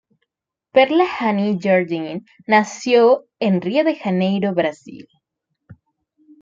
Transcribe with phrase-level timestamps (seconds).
[0.73, 5.07] Perla Haney-Jardine nació en Río de Janeiro, Brasil.